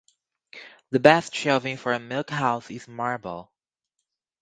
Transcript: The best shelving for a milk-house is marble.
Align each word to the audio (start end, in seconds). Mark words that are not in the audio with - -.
The 0.89 0.99
best 0.99 1.35
shelving 1.35 1.77
for 1.77 1.93
a 1.93 1.99
milk-house 1.99 2.71
is 2.71 2.87
marble. 2.87 3.51